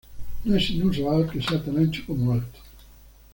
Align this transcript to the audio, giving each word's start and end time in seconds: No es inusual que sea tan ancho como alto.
No 0.45 0.55
es 0.55 0.71
inusual 0.71 1.29
que 1.29 1.43
sea 1.43 1.63
tan 1.63 1.77
ancho 1.77 2.01
como 2.07 2.31
alto. 2.33 2.59